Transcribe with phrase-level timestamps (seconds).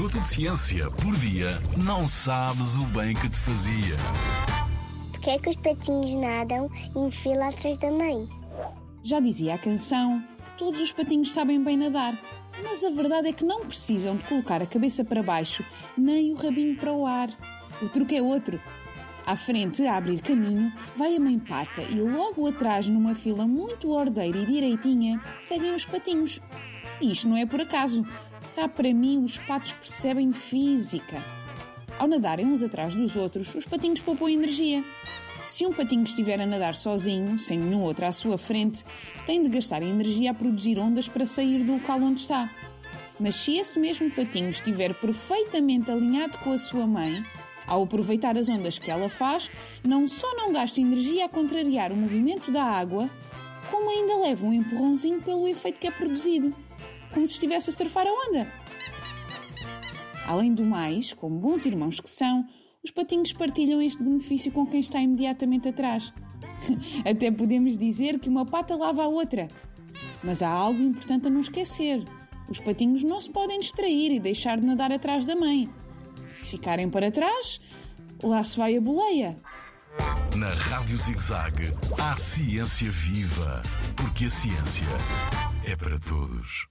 [0.00, 3.96] minuto de ciência por dia, não sabes o bem que te fazia.
[5.10, 8.26] Porquê é que os patinhos nadam em fila atrás da mãe?
[9.02, 12.18] Já dizia a canção que todos os patinhos sabem bem nadar,
[12.62, 15.62] mas a verdade é que não precisam de colocar a cabeça para baixo
[15.98, 17.28] nem o rabinho para o ar.
[17.82, 18.58] O truque é outro.
[19.30, 23.88] À frente, a abrir caminho, vai a mãe pata e logo atrás, numa fila muito
[23.88, 26.40] ordeira e direitinha, seguem os patinhos.
[27.00, 28.04] E isto não é por acaso.
[28.56, 31.24] Cá para mim, os patos percebem física.
[31.96, 34.82] Ao nadarem uns atrás dos outros, os patinhos poupam energia.
[35.46, 38.84] Se um patinho estiver a nadar sozinho, sem nenhum outro à sua frente,
[39.26, 42.50] tem de gastar energia a produzir ondas para sair do local onde está.
[43.20, 47.22] Mas se esse mesmo patinho estiver perfeitamente alinhado com a sua mãe,
[47.70, 49.48] ao aproveitar as ondas que ela faz,
[49.86, 53.08] não só não gasta energia a contrariar o movimento da água,
[53.70, 56.52] como ainda leva um empurrãozinho pelo efeito que é produzido,
[57.14, 58.52] como se estivesse a surfar a onda.
[60.26, 62.44] Além do mais, como bons irmãos que são,
[62.82, 66.12] os patinhos partilham este benefício com quem está imediatamente atrás.
[67.08, 69.46] Até podemos dizer que uma pata lava a outra.
[70.24, 72.04] Mas há algo importante a não esquecer.
[72.48, 75.68] Os patinhos não se podem distrair e deixar de nadar atrás da mãe.
[76.50, 77.60] Ficarem para trás,
[78.20, 79.36] lá se vai a boleia.
[80.36, 83.62] Na Rádio ZigZag, há ciência viva,
[83.96, 84.86] porque a ciência
[85.64, 86.69] é para todos.